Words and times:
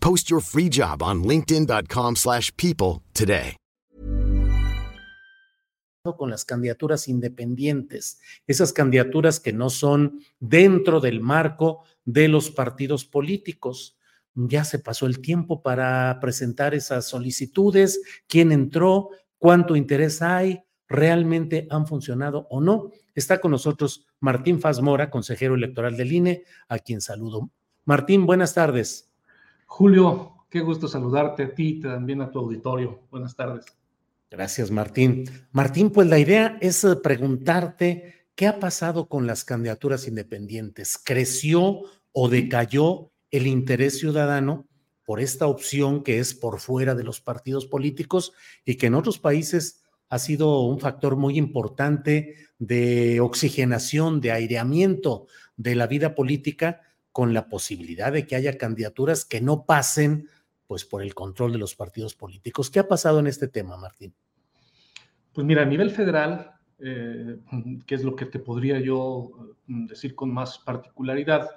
Post 0.00 0.30
your 0.30 0.40
free 0.40 0.68
job 0.68 1.02
on 1.02 1.22
linkedin.com/people 1.22 2.14
slash 2.16 2.50
people 2.56 3.02
today. 3.12 3.56
con 6.16 6.30
las 6.30 6.44
candidaturas 6.44 7.08
independientes, 7.08 8.20
esas 8.46 8.72
candidaturas 8.72 9.40
que 9.40 9.52
no 9.52 9.68
son 9.70 10.20
dentro 10.40 11.00
del 11.00 11.20
marco 11.20 11.84
de 12.04 12.28
los 12.28 12.50
partidos 12.50 13.04
políticos. 13.04 13.98
Ya 14.34 14.64
se 14.64 14.78
pasó 14.78 15.06
el 15.06 15.20
tiempo 15.20 15.62
para 15.62 16.18
presentar 16.20 16.74
esas 16.74 17.06
solicitudes, 17.06 18.00
quién 18.26 18.52
entró, 18.52 19.10
cuánto 19.38 19.76
interés 19.76 20.22
hay, 20.22 20.62
realmente 20.88 21.66
han 21.70 21.86
funcionado 21.86 22.46
o 22.50 22.60
no. 22.60 22.90
Está 23.14 23.40
con 23.40 23.50
nosotros 23.50 24.06
Martín 24.20 24.60
Fazmora, 24.60 25.10
consejero 25.10 25.54
electoral 25.56 25.96
del 25.96 26.12
INE, 26.12 26.44
a 26.68 26.78
quien 26.78 27.00
saludo. 27.00 27.50
Martín, 27.84 28.26
buenas 28.26 28.54
tardes. 28.54 29.07
Julio, 29.68 30.46
qué 30.50 30.60
gusto 30.60 30.88
saludarte 30.88 31.42
a 31.44 31.54
ti 31.54 31.68
y 31.68 31.80
también 31.80 32.22
a 32.22 32.30
tu 32.30 32.40
auditorio. 32.40 33.02
Buenas 33.10 33.36
tardes. 33.36 33.66
Gracias, 34.30 34.70
Martín. 34.70 35.24
Martín, 35.52 35.90
pues 35.90 36.08
la 36.08 36.18
idea 36.18 36.58
es 36.60 36.82
eh, 36.84 36.96
preguntarte 36.96 38.26
qué 38.34 38.46
ha 38.46 38.58
pasado 38.58 39.08
con 39.08 39.26
las 39.26 39.44
candidaturas 39.44 40.08
independientes. 40.08 40.98
¿Creció 40.98 41.82
o 42.12 42.28
decayó 42.28 43.12
el 43.30 43.46
interés 43.46 43.98
ciudadano 43.98 44.66
por 45.04 45.20
esta 45.20 45.46
opción 45.46 46.02
que 46.02 46.18
es 46.18 46.34
por 46.34 46.60
fuera 46.60 46.94
de 46.94 47.04
los 47.04 47.20
partidos 47.20 47.66
políticos 47.66 48.32
y 48.64 48.76
que 48.76 48.86
en 48.86 48.94
otros 48.94 49.18
países 49.18 49.82
ha 50.08 50.18
sido 50.18 50.62
un 50.62 50.80
factor 50.80 51.16
muy 51.16 51.36
importante 51.36 52.36
de 52.58 53.20
oxigenación, 53.20 54.20
de 54.22 54.32
aireamiento 54.32 55.26
de 55.56 55.74
la 55.74 55.86
vida 55.86 56.14
política 56.14 56.80
con 57.18 57.34
la 57.34 57.48
posibilidad 57.48 58.12
de 58.12 58.28
que 58.28 58.36
haya 58.36 58.56
candidaturas 58.56 59.24
que 59.24 59.40
no 59.40 59.64
pasen 59.64 60.28
pues 60.68 60.84
por 60.84 61.02
el 61.02 61.16
control 61.16 61.50
de 61.50 61.58
los 61.58 61.74
partidos 61.74 62.14
políticos. 62.14 62.70
¿Qué 62.70 62.78
ha 62.78 62.86
pasado 62.86 63.18
en 63.18 63.26
este 63.26 63.48
tema, 63.48 63.76
Martín? 63.76 64.14
Pues 65.32 65.44
mira, 65.44 65.62
a 65.62 65.64
nivel 65.64 65.90
federal, 65.90 66.52
eh, 66.78 67.38
que 67.84 67.96
es 67.96 68.04
lo 68.04 68.14
que 68.14 68.26
te 68.26 68.38
podría 68.38 68.78
yo 68.78 69.32
mm, 69.66 69.86
decir 69.86 70.14
con 70.14 70.32
más 70.32 70.60
particularidad, 70.60 71.50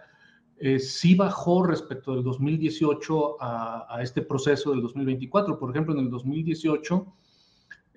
eh, 0.58 0.80
sí 0.80 1.14
bajó 1.14 1.62
respecto 1.62 2.16
del 2.16 2.24
2018 2.24 3.40
a, 3.40 3.86
a, 3.88 4.02
este 4.02 4.24
proceso 4.24 4.72
del 4.72 4.82
2024. 4.82 5.60
Por 5.60 5.70
ejemplo, 5.70 5.94
en 5.94 6.00
el 6.00 6.10
2018, 6.10 7.06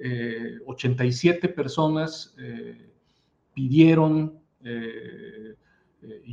eh, 0.00 0.58
87 0.66 1.48
personas 1.48 2.34
eh, 2.36 2.92
pidieron, 3.54 4.38
eh, 4.62 5.54
eh, 5.54 5.54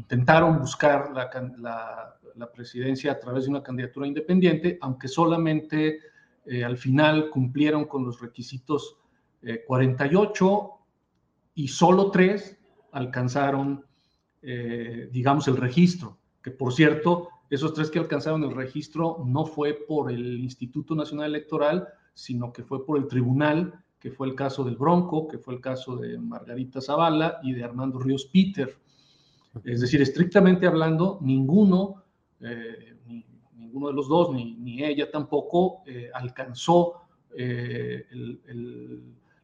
intentaron 0.02 0.60
buscar 0.60 1.12
la, 1.14 2.18
la, 2.36 2.52
presidencia 2.52 3.12
a 3.12 3.20
través 3.20 3.44
de 3.44 3.52
una 3.52 3.64
candidatura 3.64 4.08
independiente, 4.08 4.78
aunque 4.82 5.08
solamente 5.08 6.00
al 6.66 6.78
final 6.78 7.30
cumplieron 7.30 7.86
con 7.86 8.04
los 8.04 8.20
requisitos 8.20 8.98
48 9.68 10.72
y 11.56 11.68
solo 11.68 12.10
tres 12.10 12.58
alcanzaron, 12.92 13.86
digamos, 14.42 15.48
el 15.48 15.58
registro 15.58 16.18
que 16.42 16.52
por 16.52 16.74
cierto, 16.74 17.30
esos 17.50 17.74
tres 17.74 17.92
que 17.92 18.00
alcanzaron 18.00 18.44
el 18.44 18.56
registro 18.56 19.24
no 19.26 19.46
fue 19.46 19.74
por 19.74 20.12
el 20.12 20.40
Instituto 20.40 20.96
Nacional 20.96 21.28
Electoral, 21.28 21.88
sino 22.14 22.52
que 22.52 22.64
fue 22.64 22.86
por 22.86 22.98
el 22.98 23.08
tribunal, 23.08 23.84
que 24.00 24.12
fue 24.12 24.28
el 24.28 24.36
caso 24.36 24.64
del 24.64 24.76
Bronco, 24.76 25.28
que 25.28 25.38
fue 25.38 25.54
el 25.54 25.62
caso 25.62 25.96
de 25.96 26.18
Margarita 26.18 26.82
Zavala 26.82 27.40
y 27.44 27.54
de 27.54 27.64
Armando 27.64 28.00
Ríos 28.00 28.26
Peter. 28.26 28.76
Es 29.66 29.82
decir, 29.82 30.02
estrictamente 30.02 30.66
hablando, 30.66 31.20
ninguno, 31.22 32.04
eh, 32.40 32.98
ni, 33.06 33.26
ninguno 33.56 33.88
de 33.88 33.94
los 33.94 34.08
dos, 34.08 34.34
ni, 34.34 34.84
ella 34.84 35.12
tampoco, 35.12 35.84
eh, 35.86 36.10
alcanzó 36.14 37.02
eh, 37.38 38.06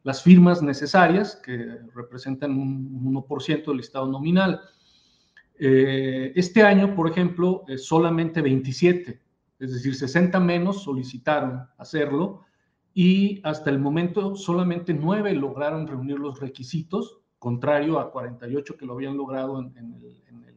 las 0.02 0.22
firmas 0.22 0.62
necesarias 0.62 1.36
que 1.36 1.78
representan 1.94 2.52
un 2.52 3.04
1% 3.04 3.66
del 3.66 3.80
estado 3.80 4.06
nominal. 4.06 4.60
Este 5.60 6.62
año, 6.62 6.94
por 6.94 7.10
ejemplo, 7.10 7.64
solamente 7.76 8.40
27, 8.40 9.20
es 9.58 9.72
decir, 9.72 9.94
60 9.96 10.38
menos 10.38 10.84
solicitaron 10.84 11.66
hacerlo 11.76 12.44
y 12.94 13.40
hasta 13.42 13.70
el 13.70 13.78
momento 13.78 14.36
solamente 14.36 14.94
9 14.94 15.32
lograron 15.34 15.86
reunir 15.86 16.18
los 16.18 16.40
requisitos, 16.40 17.18
contrario 17.38 17.98
a 17.98 18.10
48 18.10 18.76
que 18.76 18.86
lo 18.86 18.94
habían 18.94 19.16
logrado 19.16 19.60
en, 19.60 19.76
en, 19.76 19.94
el, 19.94 20.22
en, 20.28 20.44
el, 20.44 20.56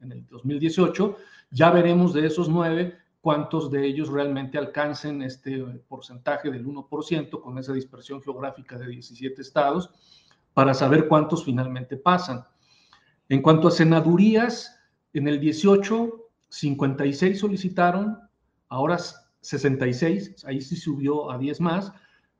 en 0.00 0.12
el, 0.12 0.26
2018. 0.26 1.16
Ya 1.50 1.70
veremos 1.70 2.12
de 2.12 2.26
esos 2.26 2.48
9 2.48 2.96
cuántos 3.20 3.70
de 3.70 3.86
ellos 3.86 4.08
realmente 4.08 4.58
alcancen 4.58 5.22
este 5.22 5.58
porcentaje 5.88 6.50
del 6.50 6.66
1% 6.66 7.40
con 7.40 7.58
esa 7.58 7.72
dispersión 7.72 8.22
geográfica 8.22 8.78
de 8.78 8.86
17 8.88 9.42
estados 9.42 9.90
para 10.54 10.74
saber 10.74 11.08
cuántos 11.08 11.44
finalmente 11.44 11.96
pasan. 11.96 12.44
En 13.28 13.42
cuanto 13.42 13.68
a 13.68 13.70
senadurías, 13.70 14.80
en 15.12 15.28
el 15.28 15.40
18, 15.40 16.10
56 16.48 17.38
solicitaron, 17.38 18.18
ahora 18.68 18.98
66, 19.40 20.44
ahí 20.46 20.60
sí 20.60 20.76
subió 20.76 21.30
a 21.30 21.38
10 21.38 21.60
más, 21.60 21.92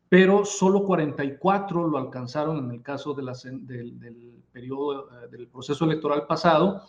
pero 0.08 0.44
solo 0.44 0.84
44 0.84 1.86
lo 1.86 1.98
alcanzaron 1.98 2.64
en 2.64 2.70
el 2.70 2.82
caso 2.82 3.12
de 3.14 3.24
del, 3.62 4.42
periodo 4.50 5.08
eh, 5.10 5.28
del 5.30 5.48
proceso 5.48 5.84
electoral 5.84 6.26
pasado, 6.26 6.82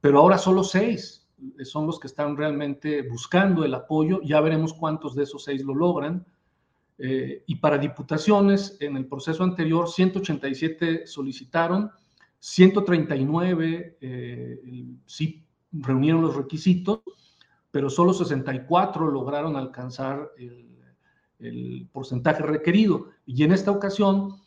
pero 0.00 0.18
ahora 0.18 0.38
solo 0.38 0.64
6 0.64 1.26
son 1.64 1.86
los 1.86 1.98
que 1.98 2.06
están 2.06 2.36
realmente 2.36 3.02
buscando 3.02 3.64
el 3.64 3.74
apoyo, 3.74 4.20
ya 4.22 4.40
veremos 4.40 4.72
cuántos 4.72 5.14
de 5.14 5.24
esos 5.24 5.44
6 5.44 5.64
lo 5.64 5.74
logran. 5.74 6.24
Eh, 6.96 7.42
y 7.46 7.56
para 7.56 7.76
diputaciones, 7.76 8.76
en 8.80 8.96
el 8.96 9.06
proceso 9.06 9.42
anterior, 9.42 9.88
187 9.88 11.06
solicitaron, 11.06 11.90
139 12.38 13.98
eh, 14.00 14.60
sí 15.06 15.44
reunieron 15.72 16.22
los 16.22 16.36
requisitos, 16.36 17.00
pero 17.70 17.90
solo 17.90 18.14
64 18.14 19.10
lograron 19.10 19.56
alcanzar 19.56 20.30
el, 20.36 20.73
el 21.44 21.88
porcentaje 21.92 22.42
requerido. 22.42 23.10
Y 23.26 23.44
en 23.44 23.52
esta 23.52 23.70
ocasión, 23.70 24.40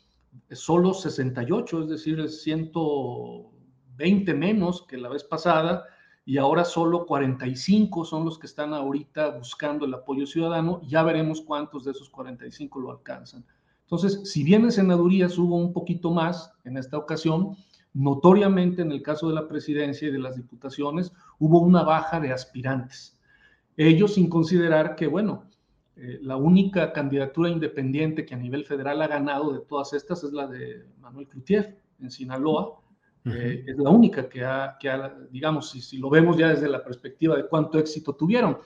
solo 0.50 0.94
68, 0.94 1.82
es 1.82 1.88
decir, 1.88 2.28
120 2.28 4.34
menos 4.34 4.82
que 4.82 4.98
la 4.98 5.08
vez 5.08 5.24
pasada, 5.24 5.84
y 6.28 6.36
ahora 6.36 6.66
solo 6.66 7.06
45 7.06 8.04
son 8.04 8.26
los 8.26 8.38
que 8.38 8.46
están 8.46 8.74
ahorita 8.74 9.38
buscando 9.38 9.86
el 9.86 9.94
apoyo 9.94 10.26
ciudadano. 10.26 10.82
Ya 10.86 11.02
veremos 11.02 11.40
cuántos 11.40 11.84
de 11.84 11.92
esos 11.92 12.10
45 12.10 12.80
lo 12.80 12.90
alcanzan. 12.90 13.46
Entonces, 13.84 14.30
si 14.30 14.44
bien 14.44 14.64
en 14.64 14.72
senadurías 14.72 15.38
hubo 15.38 15.56
un 15.56 15.72
poquito 15.72 16.10
más 16.10 16.52
en 16.64 16.76
esta 16.76 16.98
ocasión, 16.98 17.56
notoriamente 17.94 18.82
en 18.82 18.92
el 18.92 19.00
caso 19.00 19.28
de 19.28 19.36
la 19.36 19.48
presidencia 19.48 20.08
y 20.08 20.10
de 20.10 20.18
las 20.18 20.36
diputaciones 20.36 21.14
hubo 21.38 21.60
una 21.60 21.82
baja 21.82 22.20
de 22.20 22.30
aspirantes. 22.30 23.18
Ellos 23.78 24.12
sin 24.12 24.28
considerar 24.28 24.96
que, 24.96 25.06
bueno, 25.06 25.44
eh, 26.00 26.20
la 26.22 26.36
única 26.36 26.92
candidatura 26.92 27.50
independiente 27.50 28.24
que 28.24 28.34
a 28.34 28.38
nivel 28.38 28.64
federal 28.64 29.02
ha 29.02 29.08
ganado 29.08 29.52
de 29.52 29.60
todas 29.60 29.92
estas 29.92 30.22
es 30.22 30.32
la 30.32 30.46
de 30.46 30.84
Manuel 31.00 31.26
Cloutier 31.26 31.76
en 32.00 32.10
Sinaloa. 32.10 32.80
Eh, 33.24 33.64
es 33.66 33.76
la 33.76 33.90
única 33.90 34.28
que 34.28 34.44
ha, 34.44 34.76
que 34.78 34.88
digamos, 35.30 35.70
si, 35.70 35.80
si, 35.80 35.98
lo 35.98 36.08
vemos 36.08 36.36
ya 36.36 36.50
desde 36.50 36.68
la 36.68 36.84
perspectiva 36.84 37.36
de 37.36 37.48
cuánto 37.48 37.78
éxito 37.78 38.14
tuvieron. 38.14 38.58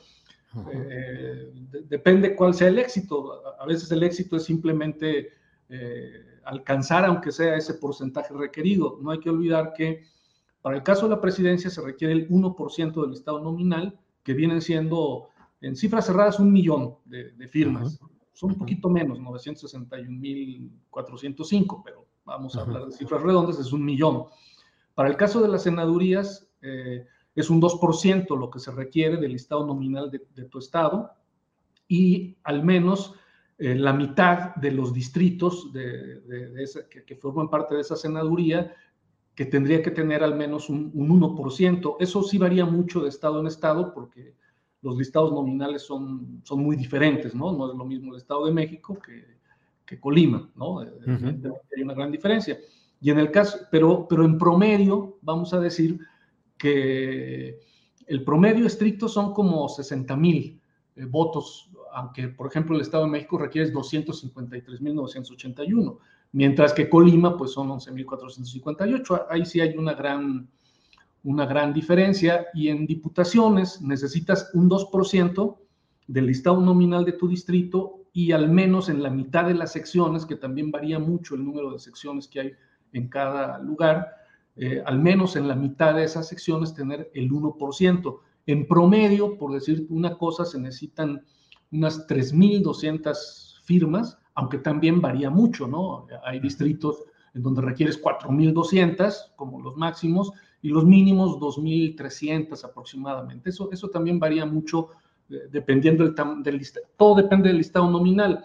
Eh, 0.70 1.50
depende 1.88 2.36
cuál 2.36 2.52
sea 2.52 2.68
el 2.68 2.78
éxito. 2.78 3.42
A, 3.58 3.64
veces 3.64 3.90
el 3.90 4.02
éxito 4.02 4.36
es 4.36 4.44
simplemente 4.44 5.30
alcanzar, 6.44 7.06
aunque 7.06 7.32
sea 7.32 7.56
ese 7.56 7.74
porcentaje 7.74 8.34
requerido. 8.34 8.98
No 9.00 9.10
hay 9.10 9.20
que 9.20 9.30
olvidar 9.30 9.72
que 9.72 10.04
para 10.60 10.76
el 10.76 10.82
caso 10.82 11.08
de 11.08 11.14
la 11.14 11.20
presidencia 11.20 11.70
se 11.70 11.80
requiere 11.80 12.12
el 12.12 12.28
1% 12.28 13.02
del 13.02 13.14
estado 13.14 13.40
nominal, 13.40 13.98
que 14.22 14.34
vienen 14.34 14.60
siendo 14.60 15.30
en 15.62 15.74
cifras 15.76 16.06
cerradas 16.06 16.40
un 16.40 16.52
millón 16.52 16.96
de, 17.04 17.48
firmas. 17.48 18.00
Son 18.32 18.50
un 18.50 18.58
poquito 18.58 18.90
menos, 18.90 19.20
961.405, 19.20 21.82
pero 21.84 22.08
vamos 22.24 22.56
a 22.56 22.62
hablar 22.62 22.86
de 22.86 22.92
cifras 22.92 23.22
redondas, 23.22 23.58
es 23.58 23.72
un 23.72 23.84
millón. 23.84 24.24
Para 24.94 25.08
el 25.08 25.16
caso 25.16 25.40
de 25.40 25.48
las 25.48 25.62
senadurías, 25.62 26.48
eh, 26.60 27.06
es 27.34 27.48
un 27.48 27.62
2% 27.62 28.36
lo 28.36 28.50
que 28.50 28.58
se 28.58 28.72
requiere 28.72 29.16
del 29.16 29.36
estado 29.36 29.64
nominal 29.66 30.10
de, 30.10 30.18
tu 30.44 30.58
estado 30.58 31.12
y 31.88 32.36
al 32.42 32.62
menos 32.64 33.14
eh, 33.58 33.74
la 33.74 33.92
mitad 33.92 34.54
de 34.56 34.72
los 34.72 34.92
distritos 34.92 35.72
de, 35.72 36.20
que, 37.06 37.16
forman 37.16 37.48
parte 37.48 37.74
de 37.74 37.80
esa 37.80 37.96
senaduría 37.96 38.74
que 39.34 39.46
tendría 39.46 39.82
que 39.82 39.90
tener 39.90 40.22
al 40.22 40.34
menos 40.34 40.68
un, 40.68 40.90
un 40.94 41.20
1%. 41.20 41.96
Eso 42.00 42.22
sí 42.22 42.36
varía 42.36 42.66
mucho 42.66 43.00
de 43.00 43.08
estado 43.08 43.40
en 43.40 43.46
estado 43.46 43.94
porque 43.94 44.34
los 44.82 44.98
listados 44.98 45.32
nominales 45.32 45.82
son, 45.82 46.40
son 46.42 46.62
muy 46.62 46.76
diferentes, 46.76 47.34
¿no? 47.34 47.52
No 47.52 47.70
es 47.70 47.78
lo 47.78 47.84
mismo 47.84 48.12
el 48.12 48.18
Estado 48.18 48.46
de 48.46 48.52
México 48.52 48.98
que, 48.98 49.24
que 49.86 50.00
Colima, 50.00 50.50
¿no? 50.56 50.80
Hay 50.80 50.88
una 51.82 51.94
gran 51.94 52.10
diferencia. 52.10 52.58
Y 53.00 53.10
en 53.10 53.18
el 53.18 53.30
caso, 53.30 53.58
pero, 53.70 54.06
pero 54.08 54.24
en 54.24 54.38
promedio, 54.38 55.18
vamos 55.22 55.54
a 55.54 55.60
decir 55.60 56.00
que 56.58 57.60
el 58.06 58.24
promedio 58.24 58.66
estricto 58.66 59.08
son 59.08 59.32
como 59.32 59.68
60 59.68 60.16
mil 60.16 60.60
eh, 60.96 61.04
votos, 61.04 61.70
aunque, 61.94 62.26
por 62.28 62.48
ejemplo, 62.48 62.76
el 62.76 62.82
Estado 62.82 63.04
de 63.04 63.10
México 63.10 63.38
requiere 63.38 63.72
253.981, 63.72 65.98
mientras 66.32 66.72
que 66.72 66.88
Colima, 66.88 67.36
pues 67.36 67.52
son 67.52 67.68
11.458. 67.68 69.26
Ahí 69.30 69.46
sí 69.46 69.60
hay 69.60 69.76
una 69.76 69.94
gran 69.94 70.48
una 71.24 71.46
gran 71.46 71.72
diferencia 71.72 72.46
y 72.54 72.68
en 72.68 72.86
diputaciones 72.86 73.80
necesitas 73.80 74.50
un 74.54 74.68
2% 74.68 75.56
del 76.08 76.26
listado 76.26 76.60
nominal 76.60 77.04
de 77.04 77.12
tu 77.12 77.28
distrito 77.28 78.00
y 78.12 78.32
al 78.32 78.50
menos 78.50 78.88
en 78.88 79.02
la 79.02 79.10
mitad 79.10 79.46
de 79.46 79.54
las 79.54 79.72
secciones, 79.72 80.26
que 80.26 80.36
también 80.36 80.70
varía 80.70 80.98
mucho 80.98 81.34
el 81.34 81.44
número 81.44 81.72
de 81.72 81.78
secciones 81.78 82.28
que 82.28 82.40
hay 82.40 82.52
en 82.92 83.08
cada 83.08 83.58
lugar, 83.58 84.08
eh, 84.56 84.82
al 84.84 84.98
menos 84.98 85.36
en 85.36 85.48
la 85.48 85.54
mitad 85.54 85.94
de 85.94 86.04
esas 86.04 86.28
secciones 86.28 86.74
tener 86.74 87.10
el 87.14 87.30
1%. 87.30 88.20
En 88.46 88.66
promedio, 88.66 89.38
por 89.38 89.52
decir 89.52 89.86
una 89.88 90.18
cosa, 90.18 90.44
se 90.44 90.60
necesitan 90.60 91.24
unas 91.70 92.06
3.200 92.06 93.62
firmas, 93.64 94.18
aunque 94.34 94.58
también 94.58 95.00
varía 95.00 95.30
mucho, 95.30 95.66
¿no? 95.66 96.06
Hay 96.24 96.40
distritos 96.40 97.04
en 97.34 97.42
donde 97.42 97.62
requieres 97.62 98.02
4.200 98.02 99.34
como 99.36 99.60
los 99.60 99.76
máximos 99.76 100.32
y 100.62 100.68
los 100.68 100.84
mínimos 100.84 101.38
2.300 101.38 102.64
aproximadamente. 102.64 103.50
Eso, 103.50 103.70
eso 103.72 103.88
también 103.90 104.20
varía 104.20 104.46
mucho 104.46 104.90
eh, 105.28 105.48
dependiendo 105.50 106.08
del, 106.08 106.56
listado. 106.56 106.86
Todo 106.96 107.16
depende 107.16 107.48
del 107.48 107.58
listado 107.58 107.90
nominal. 107.90 108.44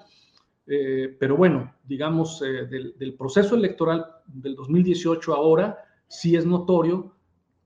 Eh, 0.66 1.16
pero 1.20 1.38
bueno, 1.38 1.74
digamos, 1.84 2.42
eh, 2.42 2.66
del, 2.66 3.14
proceso 3.14 3.56
electoral 3.56 4.06
del 4.26 4.56
2018 4.56 5.34
ahora 5.34 5.78
sí 6.08 6.36
es 6.36 6.46
notorio, 6.46 7.14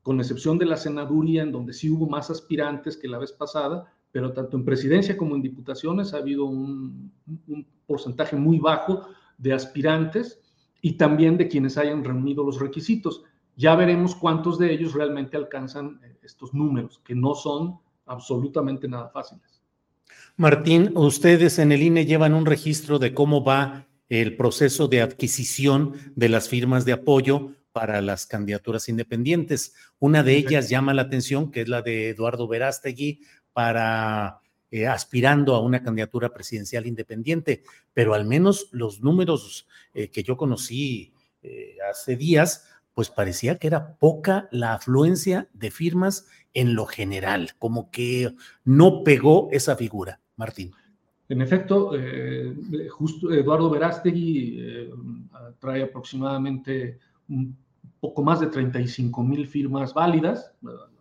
con 0.04 0.20
excepción 0.20 0.58
de 0.58 0.66
la 0.66 0.78
senaduría, 0.78 1.44
en 1.44 1.52
donde 1.52 1.74
sí 1.74 1.90
hubo 1.90 2.08
más 2.08 2.30
aspirantes 2.30 2.98
que 2.98 3.08
la 3.08 3.20
vez 3.20 3.32
pasada, 3.32 3.92
pero 4.12 4.34
tanto 4.34 4.58
en 4.58 4.66
presidencia 4.66 5.16
como 5.16 5.36
en 5.36 5.42
diputaciones 5.42 6.14
ha 6.14 6.18
habido 6.18 6.46
un 6.46 7.12
porcentaje 7.86 8.36
muy 8.36 8.60
bajo 8.60 9.08
de 9.38 9.54
aspirantes 9.54 10.42
y 10.82 10.94
también 10.94 11.38
de 11.38 11.48
quienes 11.48 11.78
hayan 11.78 12.04
reunido 12.04 12.44
los 12.44 12.60
requisitos. 12.60 13.24
Ya 13.62 13.76
veremos 13.76 14.16
cuántos 14.16 14.58
de 14.58 14.74
ellos 14.74 14.94
realmente 14.96 15.38
alcanzan 15.38 16.00
eh, 16.04 16.18
estos 16.24 16.52
números, 16.52 17.00
que 17.06 17.14
no 17.14 17.36
son 17.36 17.78
absolutamente 18.08 18.88
nada 18.88 19.10
fáciles. 19.10 19.62
Martín, 20.36 20.94
ustedes 20.96 21.60
en 21.60 21.72
el 21.72 21.84
INE 21.84 22.08
llevan 22.08 22.34
un 22.34 22.48
registro 22.48 22.98
de 22.98 23.14
cómo 23.14 23.44
va 23.44 23.86
el 24.10 24.36
proceso 24.36 24.88
de 24.88 25.02
adquisición 25.02 25.94
de 26.16 26.30
las 26.30 26.50
firmas 26.50 26.86
de 26.86 26.94
apoyo 26.94 27.52
para 27.72 28.02
las 28.02 28.26
candidaturas 28.26 28.90
independientes. 28.90 29.76
Una 30.00 30.24
de 30.24 30.38
ellas 30.38 30.68
llama 30.68 30.96
la 30.96 31.04
atención, 31.04 31.52
que 31.52 31.62
es 31.62 31.70
la 31.70 31.84
de 31.84 32.10
Eduardo 32.10 32.48
Verástegui 32.48 33.22
para 33.54 34.40
eh, 34.72 34.88
aspirando 34.88 35.54
a 35.54 35.62
una 35.62 35.84
candidatura 35.84 36.34
presidencial 36.34 36.88
independiente, 36.88 37.62
pero 37.94 38.16
al 38.16 38.26
menos 38.26 38.70
los 38.72 39.02
números 39.02 39.68
eh, 39.94 40.10
que 40.10 40.24
yo 40.24 40.36
conocí 40.36 41.14
hace 41.90 42.16
días 42.16 42.71
pues 42.94 43.10
parecía 43.10 43.58
que 43.58 43.68
era 43.68 43.96
poca 43.96 44.48
la 44.52 44.74
afluencia 44.74 45.48
de 45.54 45.72
firmas 45.72 46.28
en 46.54 46.76
lo 46.76 46.86
general, 46.86 47.52
como 47.60 47.90
que 47.92 48.36
no 48.66 49.04
pegó 49.04 49.50
esa 49.52 49.76
figura, 49.76 50.20
Martín. 50.36 50.72
En 51.30 51.42
efecto, 51.42 51.92
eh, 51.96 52.54
justo 52.90 53.32
Eduardo 53.32 53.70
Verástegui 53.70 54.58
eh, 54.60 54.90
trae 55.60 55.84
aproximadamente 55.84 57.00
un 57.30 57.56
poco 58.02 58.22
más 58.22 58.42
de 58.42 58.48
35 58.48 59.24
mil 59.24 59.48
firmas 59.48 59.94
válidas, 59.94 60.52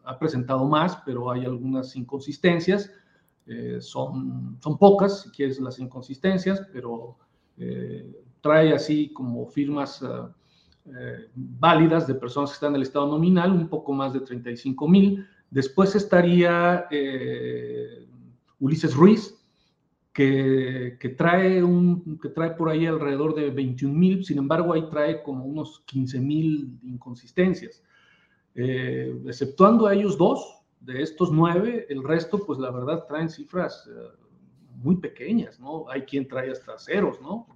ha 0.04 0.18
presentado 0.18 0.64
más, 0.66 0.98
pero 1.04 1.32
hay 1.32 1.44
algunas 1.44 1.96
inconsistencias, 1.96 2.92
eh, 3.46 3.78
son, 3.80 4.56
son 4.62 4.78
pocas, 4.78 5.22
si 5.22 5.30
quieres, 5.30 5.58
las 5.58 5.80
inconsistencias, 5.80 6.62
pero 6.72 7.16
trae 8.40 8.72
así 8.72 9.12
como 9.12 9.46
firmas 9.46 10.02
ah, 10.02 10.32
eh, 10.98 11.30
válidas 11.34 12.06
de 12.06 12.14
personas 12.14 12.50
que 12.50 12.54
están 12.54 12.70
en 12.70 12.76
el 12.76 12.82
estado 12.82 13.06
nominal, 13.06 13.52
un 13.52 13.68
poco 13.68 13.92
más 13.92 14.12
de 14.12 14.20
35 14.20 14.88
mil. 14.88 15.26
Después 15.50 15.94
estaría 15.94 16.86
eh, 16.90 18.06
Ulises 18.58 18.94
Ruiz, 18.94 19.36
que, 20.12 20.96
que, 20.98 21.10
trae 21.10 21.62
un, 21.62 22.18
que 22.20 22.30
trae 22.30 22.50
por 22.50 22.68
ahí 22.68 22.86
alrededor 22.86 23.34
de 23.34 23.50
21 23.50 23.94
mil, 23.94 24.24
sin 24.24 24.38
embargo 24.38 24.72
ahí 24.72 24.88
trae 24.90 25.22
como 25.22 25.44
unos 25.44 25.80
15 25.86 26.20
mil 26.20 26.78
inconsistencias. 26.82 27.82
Eh, 28.54 29.20
exceptuando 29.26 29.86
a 29.86 29.94
ellos 29.94 30.18
dos, 30.18 30.62
de 30.80 31.02
estos 31.02 31.30
nueve, 31.30 31.86
el 31.88 32.02
resto, 32.02 32.44
pues 32.44 32.58
la 32.58 32.70
verdad 32.70 33.04
traen 33.06 33.28
cifras 33.28 33.88
muy 34.82 34.96
pequeñas, 34.96 35.60
¿no? 35.60 35.88
Hay 35.88 36.02
quien 36.02 36.26
trae 36.26 36.50
hasta 36.50 36.78
ceros, 36.78 37.20
¿no? 37.20 37.46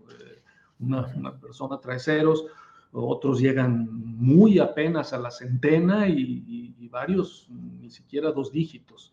Una, 0.79 1.07
una, 1.17 1.41
persona 1.41 1.81
trae 1.81 1.99
ceros, 1.99 2.45
otros 2.94 3.40
llegan 3.40 3.88
muy 3.90 4.58
apenas 4.58 5.12
a 5.12 5.18
la 5.18 5.30
centena 5.30 6.08
y, 6.08 6.62
varios 6.90 7.48
ni 7.50 7.90
siquiera 7.90 8.30
dos 8.30 8.52
dígitos. 8.52 9.12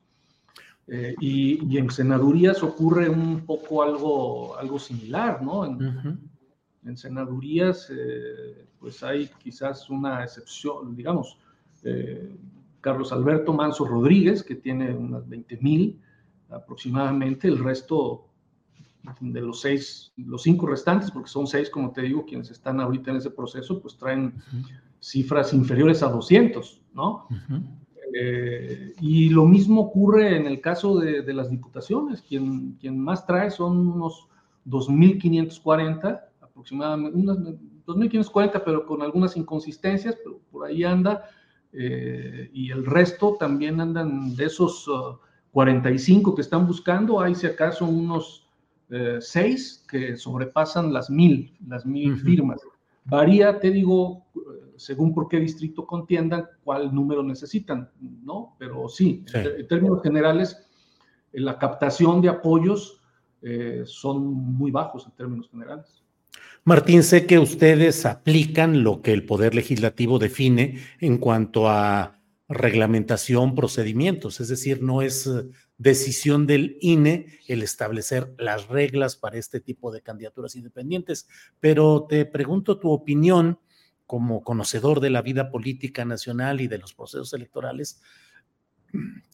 Eh, 0.85 1.15
y, 1.19 1.77
en 1.79 1.89
senadurías 1.89 2.61
ocurre 2.61 3.09
un 3.09 3.43
poco 3.43 3.81
algo, 3.81 4.55
algo 4.55 4.77
similar, 4.77 5.41
¿no? 5.41 5.65
En, 5.65 6.95
senadurías, 6.95 7.89
eh, 7.89 8.67
pues 8.79 9.01
hay 9.01 9.31
quizás 9.41 9.89
una 9.89 10.23
excepción, 10.23 10.95
digamos, 10.95 11.39
eh, 11.83 12.35
Carlos 12.81 13.11
Alberto 13.11 13.51
Manso 13.51 13.85
Rodríguez, 13.85 14.43
que 14.43 14.55
tiene 14.55 14.93
unas 14.93 15.27
20 15.27 15.57
mil 15.57 15.99
aproximadamente, 16.49 17.47
el 17.47 17.57
resto 17.57 18.27
de 19.19 19.41
los 19.41 19.61
seis, 19.61 20.13
los 20.15 20.43
cinco 20.43 20.67
restantes, 20.67 21.11
porque 21.11 21.29
son 21.29 21.47
seis, 21.47 21.69
como 21.69 21.91
te 21.91 22.01
digo, 22.01 22.25
quienes 22.25 22.51
están 22.51 22.79
ahorita 22.79 23.11
en 23.11 23.17
ese 23.17 23.31
proceso, 23.31 23.81
pues 23.81 23.97
traen 23.97 24.35
cifras 24.99 25.53
inferiores 25.53 26.03
a 26.03 26.09
200, 26.09 26.81
¿no? 26.93 27.27
Eh, 28.13 28.93
y 28.99 29.29
lo 29.29 29.45
mismo 29.45 29.81
ocurre 29.81 30.35
en 30.35 30.45
el 30.45 30.59
caso 30.61 30.99
de, 30.99 31.33
las 31.33 31.49
diputaciones, 31.49 32.21
quien, 32.21 32.73
quien 32.73 32.99
más 32.99 33.25
trae 33.25 33.49
son 33.49 33.87
unos 33.87 34.27
2.540, 34.67 36.21
aproximadamente, 36.41 37.17
unas 37.17 37.37
2.540, 37.85 38.61
pero 38.63 38.85
con 38.85 39.01
algunas 39.01 39.35
inconsistencias, 39.37 40.15
pero 40.23 40.39
por 40.51 40.65
ahí 40.65 40.83
anda, 40.83 41.23
eh, 41.73 42.49
y 42.53 42.69
el 42.69 42.85
resto 42.85 43.37
también 43.39 43.79
andan 43.79 44.35
de 44.35 44.45
esos 44.45 44.89
45 45.51 46.29
uh, 46.29 46.35
que 46.35 46.41
están 46.41 46.67
buscando, 46.67 47.21
hay 47.21 47.33
si 47.33 47.47
acaso 47.47 47.85
unos 47.85 48.40
eh, 48.91 49.17
seis 49.19 49.85
que 49.89 50.17
sobrepasan 50.17 50.91
las 50.91 51.09
mil, 51.09 51.57
las 51.67 51.85
mil 51.85 52.17
firmas. 52.17 52.61
Varía, 53.05 53.59
te 53.59 53.71
digo, 53.71 54.25
según 54.81 55.13
por 55.13 55.27
qué 55.27 55.39
distrito 55.39 55.85
contiendan, 55.85 56.45
cuál 56.63 56.93
número 56.93 57.23
necesitan, 57.23 57.89
¿no? 58.23 58.55
Pero 58.57 58.89
sí, 58.89 59.23
En, 59.33 59.67
términos 59.67 60.01
generales, 60.01 60.67
la 61.31 61.57
captación 61.59 62.21
de 62.21 62.29
apoyos 62.29 62.99
eh, 63.43 63.83
son 63.85 64.25
muy 64.25 64.71
bajos 64.71 65.05
en 65.05 65.11
términos 65.11 65.49
generales. 65.49 66.03
Martín, 66.63 67.03
sé 67.03 67.25
que 67.25 67.39
ustedes 67.39 68.05
aplican 68.05 68.83
lo 68.83 69.01
que 69.01 69.13
el 69.13 69.25
Poder 69.25 69.55
Legislativo 69.55 70.19
define 70.19 70.79
en 70.99 71.17
cuanto 71.17 71.69
a 71.69 72.19
reglamentación, 72.49 73.55
procedimientos, 73.55 74.41
es 74.41 74.47
decir, 74.47 74.81
no 74.83 75.01
es 75.01 75.29
decisión 75.81 76.45
del 76.45 76.77
INE 76.79 77.25
el 77.47 77.63
establecer 77.63 78.35
las 78.37 78.67
reglas 78.67 79.15
para 79.15 79.37
este 79.37 79.59
tipo 79.59 79.91
de 79.91 80.01
candidaturas 80.01 80.55
independientes. 80.55 81.27
Pero 81.59 82.05
te 82.07 82.25
pregunto 82.25 82.77
tu 82.77 82.91
opinión 82.91 83.59
como 84.05 84.43
conocedor 84.43 84.99
de 84.99 85.09
la 85.09 85.23
vida 85.23 85.49
política 85.49 86.05
nacional 86.05 86.61
y 86.61 86.67
de 86.67 86.77
los 86.77 86.93
procesos 86.93 87.33
electorales. 87.33 88.01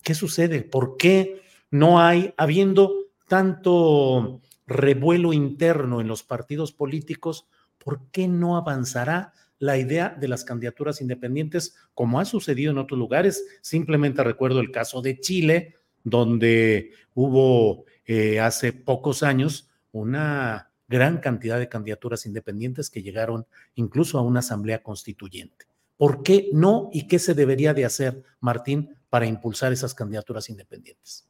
¿Qué 0.03 0.13
sucede? 0.13 0.61
¿Por 0.61 0.95
qué 0.95 1.41
no 1.69 1.99
hay, 1.99 2.33
habiendo 2.37 2.93
tanto 3.27 4.41
revuelo 4.65 5.33
interno 5.33 5.99
en 5.99 6.07
los 6.07 6.23
partidos 6.23 6.71
políticos, 6.71 7.47
por 7.77 8.09
qué 8.11 8.29
no 8.29 8.55
avanzará 8.55 9.33
la 9.59 9.77
idea 9.77 10.15
de 10.17 10.27
las 10.27 10.45
candidaturas 10.45 11.01
independientes 11.01 11.75
como 11.93 12.19
ha 12.19 12.25
sucedido 12.25 12.71
en 12.71 12.77
otros 12.77 12.97
lugares? 12.97 13.43
Simplemente 13.61 14.23
recuerdo 14.23 14.61
el 14.61 14.71
caso 14.71 15.01
de 15.01 15.19
Chile, 15.19 15.76
donde 16.09 16.91
hubo 17.13 17.85
eh, 18.05 18.39
hace 18.39 18.71
pocos 18.71 19.23
años 19.23 19.69
una 19.91 20.71
gran 20.87 21.17
cantidad 21.17 21.59
de 21.59 21.67
candidaturas 21.67 22.25
independientes 22.25 22.89
que 22.89 23.01
llegaron 23.01 23.45
incluso 23.75 24.17
a 24.17 24.21
una 24.21 24.39
asamblea 24.39 24.81
constituyente. 24.81 25.65
¿Por 25.97 26.23
qué 26.23 26.49
no 26.53 26.89
y 26.93 27.07
qué 27.07 27.19
se 27.19 27.33
debería 27.33 27.73
de 27.73 27.83
hacer, 27.83 28.23
Martín, 28.39 28.95
para 29.09 29.25
impulsar 29.25 29.73
esas 29.73 29.93
candidaturas 29.93 30.49
independientes? 30.49 31.27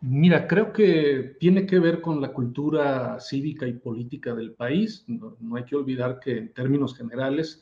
Mira, 0.00 0.46
creo 0.46 0.72
que 0.72 1.36
tiene 1.38 1.66
que 1.66 1.78
ver 1.78 2.00
con 2.00 2.20
la 2.20 2.32
cultura 2.32 3.20
cívica 3.20 3.66
y 3.66 3.74
política 3.74 4.34
del 4.34 4.52
país. 4.52 5.04
No, 5.06 5.36
hay 5.54 5.64
que 5.64 5.76
olvidar 5.76 6.18
que 6.18 6.38
en 6.38 6.54
términos 6.54 6.96
generales, 6.96 7.60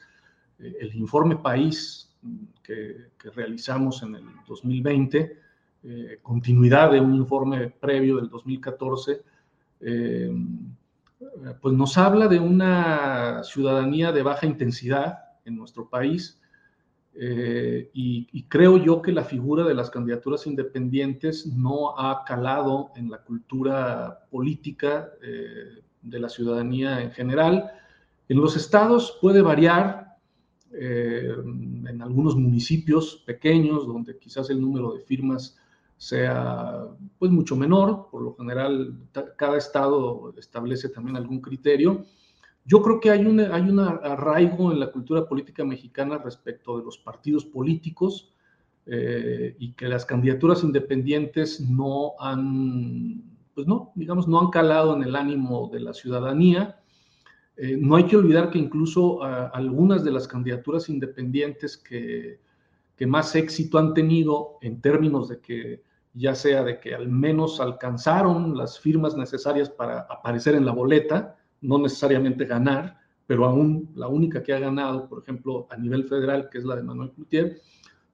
eh, 0.61 0.77
el 0.81 0.95
informe 0.95 1.37
país 1.37 2.15
que, 2.63 3.09
que 3.19 3.31
realizamos 3.31 4.03
en 4.05 4.15
el 4.15 4.25
2020 4.47 5.50
eh, 5.83 6.19
continuidad 6.21 6.93
de 6.93 7.01
un 7.01 7.15
informe 7.15 7.71
previo 7.71 8.17
del 8.17 8.29
2014, 8.29 9.23
eh, 9.81 10.31
pues 11.59 11.75
nos 11.75 11.97
habla 11.97 12.29
de 12.29 12.39
una 12.39 13.43
ciudadanía 13.45 14.13
de 14.13 14.23
baja 14.23 14.45
intensidad 14.45 15.21
en 15.47 15.57
nuestro 15.57 15.89
país 15.89 16.39
eh, 17.15 17.91
y, 17.95 18.43
creo 18.45 18.77
yo 18.77 19.01
que 19.01 19.11
la 19.11 19.25
figura 19.25 19.65
de 19.65 19.73
las 19.73 19.89
candidaturas 19.89 20.47
independientes 20.47 21.47
no 21.47 21.99
ha 21.99 22.25
calado 22.25 22.91
en 22.95 23.11
la 23.11 23.23
cultura 23.23 24.27
política 24.31 25.11
de 26.03 26.19
la 26.19 26.29
ciudadanía 26.29 27.01
en 27.01 27.13
general. 27.13 27.71
En 28.29 28.39
los 28.39 28.57
estados 28.57 29.19
puede 29.21 29.41
variar, 29.41 30.17
en 30.73 32.03
algunos 32.03 32.37
municipios 32.37 33.23
pequeños 33.27 33.87
donde 33.87 34.19
quizás 34.19 34.51
el 34.51 34.61
número 34.61 34.93
de 34.95 35.01
firmas 35.01 35.60
sea 36.01 36.87
pues 37.19 37.31
mucho 37.31 37.55
menor, 37.57 38.09
por 38.11 38.23
lo 38.23 38.35
general 38.35 38.95
cada 39.37 39.59
estado 39.59 40.33
establece 40.39 40.89
también 40.89 41.19
algún 41.19 41.43
criterio. 41.43 42.07
Yo 42.65 42.81
creo 42.81 43.01
que 43.01 43.11
hay, 43.11 43.21
hay 43.21 43.63
un 43.69 43.81
arraigo 43.81 44.73
en 44.73 44.81
la 44.81 44.91
cultura 44.91 45.29
política 45.29 45.63
mexicana 45.63 46.17
respecto 46.17 46.79
de 46.79 46.85
los 46.85 46.97
partidos 46.97 47.45
políticos 47.45 48.33
eh, 48.87 49.55
y 49.59 49.75
que 49.75 49.89
las 49.89 50.07
candidaturas 50.07 50.65
independientes 50.65 51.61
no 51.61 52.13
han, 52.19 53.23
pues 53.55 53.67
no, 53.67 53.93
digamos, 53.95 54.27
no 54.27 54.41
han 54.41 54.49
calado 54.49 54.97
en 54.97 55.03
el 55.03 55.15
ánimo 55.15 55.69
de 55.71 55.81
la 55.81 55.93
ciudadanía. 55.93 56.81
Eh, 57.59 57.77
no 57.79 57.97
hay 57.97 58.05
que 58.05 58.17
olvidar 58.17 58.51
que 58.51 58.59
incluso 58.59 59.23
algunas 59.23 60.03
de 60.03 60.13
las 60.13 60.27
candidaturas 60.27 60.89
independientes 60.89 61.77
que, 61.77 62.41
que 62.97 63.07
más 63.07 63.37
éxito 63.37 63.79
han 63.79 63.93
tenido 63.93 64.57
en 64.63 64.81
términos 64.81 65.29
de 65.29 65.41
que 65.41 65.90
ya 66.13 66.35
sea 66.35 66.63
de 66.65 66.81
que 66.81 66.95
al 66.95 67.09
menos 67.09 67.61
alcanzaron 67.61 68.57
las 68.57 68.79
firmas 68.79 69.17
necesarias 69.17 69.71
para 69.71 70.01
aparecer 70.01 70.55
en 70.55 70.65
la 70.65 70.73
boleta, 70.73 71.37
no 71.61 71.79
necesariamente 71.79 72.45
ganar, 72.45 72.99
pero 73.27 73.45
aún 73.45 73.91
la 73.95 74.09
única 74.09 74.43
que 74.43 74.53
ha 74.53 74.59
ganado, 74.59 75.09
por 75.09 75.23
ejemplo, 75.23 75.69
a 75.71 75.77
nivel 75.77 76.05
federal, 76.05 76.49
que 76.51 76.59
es 76.59 76.65
la 76.65 76.75
de 76.75 76.83
Manuel 76.83 77.13
Cloutier, 77.13 77.61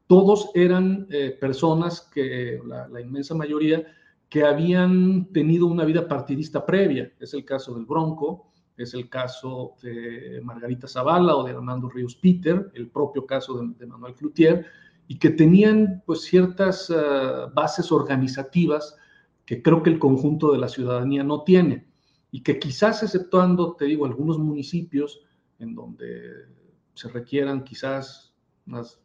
todos 0.07 0.50
eran 0.55 1.07
eh, 1.11 1.37
personas 1.41 2.03
que, 2.12 2.61
la, 2.65 3.00
inmensa 3.00 3.35
mayoría, 3.35 3.85
que 4.29 4.45
habían 4.45 5.33
tenido 5.33 5.67
una 5.67 5.85
vida 5.85 6.07
partidista 6.07 6.65
previa. 6.67 7.12
Es 7.19 7.35
el 7.35 7.45
caso 7.45 7.75
del 7.75 7.87
Bronco, 7.87 8.50
es 8.76 8.93
el 8.93 9.09
caso 9.09 9.75
de 9.83 10.41
Margarita 10.45 10.87
Zavala 10.87 11.35
o 11.35 11.45
de 11.45 11.53
Hernando 11.53 11.88
Ríos 11.88 12.15
Peter, 12.17 12.71
el 12.75 12.91
propio 12.91 13.25
caso 13.25 13.59
de, 13.59 13.69
de 13.79 13.87
Manuel 13.87 14.15
Cloutier, 14.15 14.67
y 15.08 15.18
que 15.18 15.30
tenían 15.30 16.02
pues 16.06 16.22
ciertas 16.22 16.90
ah, 16.90 17.50
bases 17.54 17.92
organizativas 17.92 18.96
que 19.44 19.62
creo 19.62 19.82
que 19.82 19.90
el 19.90 19.98
conjunto 19.98 20.52
de 20.52 20.58
la 20.58 20.68
ciudadanía 20.68 21.22
no 21.22 21.42
tiene 21.42 21.86
y 22.30 22.42
que 22.42 22.58
quizás 22.58 23.02
exceptuando, 23.02 23.76
te 23.76 23.84
digo, 23.84 24.04
algunos 24.04 24.38
municipios 24.38 25.20
en 25.58 25.75
donde 25.75 26.46
se 26.94 27.08
requieran 27.08 27.64
quizás 27.64 28.34
unas 28.66 29.00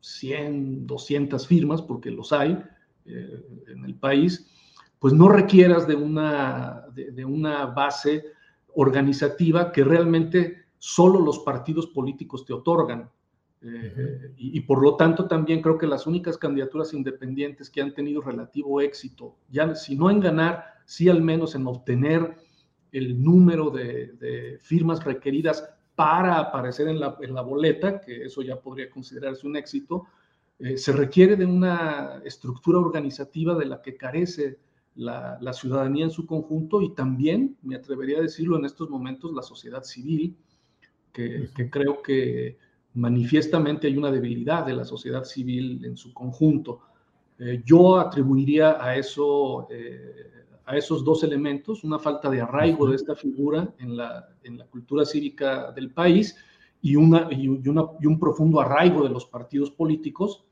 100, 0.00 0.86
200 0.86 1.46
firmas, 1.46 1.82
porque 1.82 2.10
los 2.10 2.32
hay 2.32 2.62
eh, 3.04 3.44
en 3.68 3.84
el 3.84 3.94
país, 3.94 4.50
pues 4.98 5.14
no 5.14 5.28
requieras 5.28 5.86
de 5.86 5.94
una, 5.94 6.86
de 6.92 7.24
una 7.24 7.66
base 7.66 8.24
organizativa 8.74 9.72
que 9.72 9.84
realmente 9.84 10.66
solo 10.78 11.20
los 11.20 11.40
partidos 11.40 11.86
políticos 11.88 12.44
te 12.44 12.52
otorgan. 12.52 13.10
Eh, 13.62 14.34
y, 14.36 14.60
por 14.60 14.82
lo 14.82 14.96
tanto 14.96 15.26
también 15.26 15.62
creo 15.62 15.78
que 15.78 15.86
las 15.86 16.06
únicas 16.06 16.36
candidaturas 16.36 16.92
independientes 16.92 17.70
que 17.70 17.80
han 17.80 17.94
tenido 17.94 18.20
relativo 18.20 18.80
éxito, 18.80 19.36
ya 19.50 19.74
si 19.74 19.96
no 19.96 20.10
en 20.10 20.20
ganar, 20.20 20.64
sí 20.84 21.08
al 21.08 21.22
menos 21.22 21.54
en 21.54 21.66
obtener 21.66 22.36
el 22.92 23.22
número 23.22 23.70
de, 23.70 24.58
firmas 24.60 25.02
requeridas 25.04 25.68
para 25.94 26.38
aparecer 26.38 26.88
en 26.88 27.00
la, 27.00 27.16
en 27.20 27.34
la, 27.34 27.40
boleta, 27.40 28.00
que 28.00 28.24
eso 28.24 28.42
ya 28.42 28.60
podría 28.60 28.90
considerarse 28.90 29.46
un 29.46 29.56
éxito, 29.56 30.04
eh, 30.58 30.76
se 30.76 30.92
requiere 30.92 31.36
de 31.36 31.46
una 31.46 32.20
estructura 32.24 32.78
organizativa 32.78 33.54
de 33.54 33.66
la 33.66 33.80
que 33.82 33.96
carece 33.96 34.58
la, 34.94 35.38
la, 35.40 35.52
ciudadanía 35.52 36.04
en 36.04 36.10
su 36.10 36.26
conjunto 36.26 36.82
y 36.82 36.94
también, 36.94 37.56
me 37.62 37.76
atrevería 37.76 38.18
a 38.18 38.22
decirlo 38.22 38.58
en 38.58 38.66
estos 38.66 38.88
momentos, 38.90 39.32
la 39.32 39.42
sociedad 39.42 39.82
civil, 39.82 40.36
que, 41.12 41.48
que 41.54 41.70
creo 41.70 42.02
que 42.02 42.58
manifiestamente 42.96 43.86
hay 43.86 43.96
una 43.96 44.10
debilidad 44.10 44.64
de 44.66 44.74
la 44.74 44.84
sociedad 44.84 45.24
civil 45.24 45.84
en 45.84 45.96
su 45.96 46.12
conjunto. 46.12 46.80
Eh, 47.38 47.62
yo 47.64 47.98
atribuiría 47.98 48.82
a 48.82 48.96
eso, 48.96 49.68
eh, 49.70 50.44
a 50.64 50.76
esos 50.76 51.04
dos 51.04 51.22
elementos, 51.22 51.84
una 51.84 51.98
falta 51.98 52.30
de 52.30 52.40
arraigo 52.40 52.88
de 52.88 52.96
esta 52.96 53.14
figura 53.14 53.72
en 53.78 53.96
la, 53.96 54.28
en 54.42 54.58
la 54.58 54.64
cultura 54.66 55.04
cívica 55.04 55.70
del 55.72 55.90
país 55.90 56.36
y, 56.80 56.96
una, 56.96 57.28
y, 57.30 57.48
una, 57.48 57.84
y, 58.00 58.06
un 58.06 58.18
profundo 58.18 58.60
arraigo 58.60 59.02
de 59.02 59.10
los 59.10 59.26
partidos 59.26 59.70
políticos, 59.70 60.44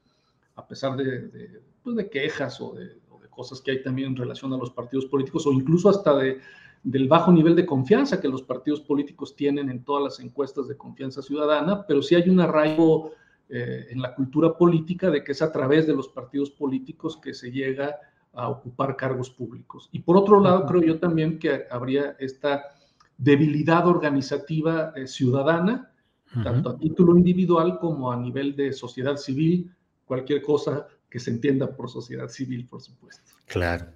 a 0.56 0.66
pesar 0.66 0.96
de, 0.96 1.28
de, 1.28 1.60
pues 1.82 1.96
de 1.96 2.10
quejas 2.10 2.60
o 2.60 2.74
de, 2.74 3.02
cosas 3.30 3.60
que 3.60 3.72
hay 3.72 3.82
también 3.82 4.10
en 4.10 4.16
relación 4.16 4.52
a 4.52 4.56
los 4.56 4.70
partidos 4.70 5.06
políticos 5.06 5.44
o 5.44 5.52
incluso 5.52 5.88
hasta 5.88 6.16
de, 6.16 6.38
del 6.84 7.08
bajo 7.08 7.32
nivel 7.32 7.56
de 7.56 7.64
confianza 7.64 8.20
que 8.20 8.28
los 8.28 8.42
partidos 8.42 8.82
políticos 8.82 9.34
tienen 9.34 9.70
en 9.70 9.82
todas 9.82 10.04
las 10.04 10.20
encuestas 10.20 10.68
de 10.68 10.76
confianza 10.76 11.22
ciudadana, 11.22 11.86
pero 11.86 12.02
sí 12.02 12.14
hay 12.14 12.28
un 12.28 12.40
arraigo 12.40 13.12
eh, 13.48 13.86
en 13.90 14.02
la 14.02 14.14
cultura 14.14 14.56
política 14.56 15.10
de 15.10 15.24
que 15.24 15.32
es 15.32 15.40
a 15.40 15.50
través 15.50 15.86
de 15.86 15.94
los 15.94 16.08
partidos 16.08 16.50
políticos 16.50 17.18
que 17.22 17.32
se 17.32 17.50
llega 17.50 17.96
a 18.34 18.48
ocupar 18.50 18.96
cargos 18.96 19.30
públicos. 19.30 19.88
Y 19.92 20.00
por 20.00 20.18
otro 20.18 20.40
lado, 20.40 20.66
creo 20.66 20.82
yo 20.82 20.98
también 20.98 21.38
que 21.38 21.64
habría 21.70 22.16
esta 22.18 22.64
debilidad 23.16 23.86
organizativa 23.86 24.92
eh, 24.94 25.06
ciudadana, 25.06 25.90
tanto 26.42 26.70
a 26.70 26.76
título 26.76 27.16
individual 27.16 27.78
como 27.78 28.10
a 28.10 28.16
nivel 28.16 28.56
de 28.56 28.72
sociedad 28.72 29.16
civil, 29.16 29.70
cualquier 30.04 30.42
cosa 30.42 30.88
que 31.08 31.20
se 31.20 31.30
entienda 31.30 31.70
por 31.70 31.88
sociedad 31.88 32.26
civil, 32.26 32.66
por 32.66 32.80
supuesto. 32.80 33.22
Claro. 33.46 33.86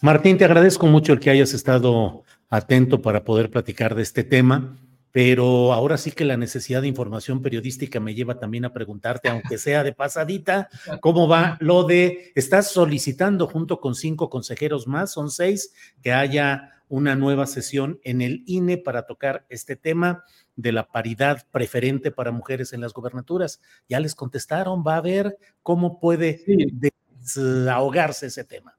Martín, 0.00 0.38
te 0.38 0.44
agradezco 0.44 0.86
mucho 0.86 1.12
el 1.12 1.18
que 1.18 1.30
hayas 1.30 1.52
estado 1.52 2.22
atento 2.48 3.02
para 3.02 3.24
poder 3.24 3.50
platicar 3.50 3.94
de 3.94 4.02
este 4.02 4.24
tema, 4.24 4.76
pero 5.12 5.72
ahora 5.72 5.96
sí 5.96 6.12
que 6.12 6.24
la 6.24 6.36
necesidad 6.36 6.82
de 6.82 6.88
información 6.88 7.42
periodística 7.42 7.98
me 8.00 8.14
lleva 8.14 8.38
también 8.38 8.64
a 8.64 8.72
preguntarte, 8.72 9.28
aunque 9.28 9.58
sea 9.58 9.82
de 9.82 9.92
pasadita, 9.92 10.68
¿cómo 11.00 11.28
va 11.28 11.56
lo 11.60 11.84
de, 11.84 12.32
estás 12.34 12.70
solicitando 12.70 13.46
junto 13.46 13.80
con 13.80 13.94
cinco 13.94 14.30
consejeros 14.30 14.86
más, 14.86 15.12
son 15.12 15.30
seis, 15.30 15.72
que 16.02 16.12
haya 16.12 16.72
una 16.88 17.14
nueva 17.14 17.46
sesión 17.46 18.00
en 18.02 18.22
el 18.22 18.42
INE 18.46 18.78
para 18.78 19.06
tocar 19.06 19.44
este 19.48 19.76
tema 19.76 20.24
de 20.56 20.72
la 20.72 20.88
paridad 20.88 21.46
preferente 21.50 22.10
para 22.10 22.32
mujeres 22.32 22.72
en 22.72 22.80
las 22.80 22.92
gobernaturas. 22.92 23.60
Ya 23.88 24.00
les 24.00 24.14
contestaron, 24.14 24.82
va 24.86 24.96
a 24.96 25.02
ver 25.02 25.36
cómo 25.62 26.00
puede 26.00 26.42
desahogarse 26.46 28.26
ese 28.26 28.44
tema. 28.44 28.76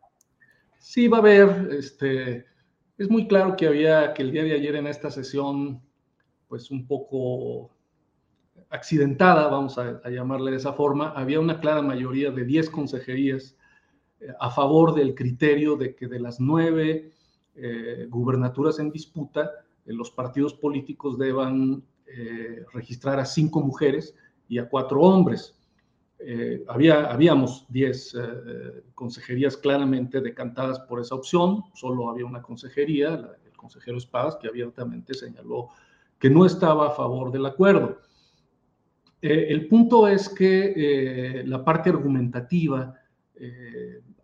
Sí, 0.80 1.08
va 1.08 1.18
a 1.18 1.22
haber, 1.22 1.70
este, 1.72 2.46
es 3.00 3.10
muy 3.10 3.27
claro 3.27 3.56
que 3.56 3.65
había 3.65 4.13
que 4.13 4.24
el 4.24 4.32
día 4.32 4.44
de 4.44 4.53
ayer 4.53 4.75
en 4.75 4.86
esta 4.86 5.10
sesión, 5.10 5.82
pues 6.50 6.70
un 6.70 6.86
poco 6.86 7.72
accidentada, 8.70 9.48
vamos 9.48 9.77
a, 9.77 10.08
llamarle 10.10 10.51
de 10.51 10.58
esa 10.58 10.74
forma, 10.74 11.12
había 11.12 11.39
una 11.39 11.62
clara 11.62 11.82
mayoría 11.82 12.29
de 12.29 12.44
10 12.44 12.70
consejerías 12.70 13.56
eh, 14.20 14.27
a 14.38 14.51
favor 14.51 14.94
del 14.94 15.15
criterio 15.15 15.77
de 15.77 15.96
que 15.96 16.08
de 16.08 16.20
las 16.20 16.41
nueve 16.41 17.13
eh, 17.56 18.06
gubernaturas 18.10 18.79
en 18.79 18.91
disputa, 18.91 19.50
eh, 19.86 19.94
los 19.94 20.12
partidos 20.12 20.53
políticos 20.53 21.18
deban 21.18 21.84
registrar 22.74 23.20
a 23.20 23.25
cinco 23.25 23.62
mujeres 23.62 24.15
y 24.48 24.58
a 24.58 24.68
cuatro 24.68 25.00
hombres. 25.01 25.56
Había, 26.68 27.12
habíamos 27.12 27.66
diez 27.70 28.16
consejerías 28.94 29.56
claramente 29.56 30.22
decantadas 30.22 30.80
por 30.82 31.00
esa 31.00 31.16
opción, 31.16 31.64
solo 31.74 32.10
había 32.10 32.26
una 32.26 32.42
consejería, 32.42 33.14
el 33.46 33.56
consejero 33.56 33.98
Espadas, 33.98 34.36
que 34.36 34.48
abiertamente 34.48 35.14
señaló 35.14 35.70
que 36.20 36.30
no 36.30 36.46
estaba 36.46 36.88
a 36.88 36.92
favor 36.92 37.32
del 37.32 37.46
acuerdo. 37.46 38.00
el 39.22 39.68
punto 39.68 40.08
es 40.08 40.28
que 40.28 41.44
la 41.46 41.64
parte 41.64 41.90
argumentativa 41.90 42.94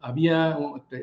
había, 0.02 0.58